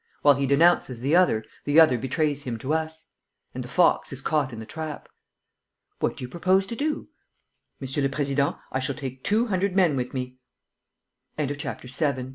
[0.23, 3.09] While he denounces the other, the other betrays him to us.
[3.53, 5.07] And the fox is caught in the trap."
[5.99, 7.09] "What do you propose to do?"
[7.79, 10.11] "Monsieur le Président, I shall take two hundred men wit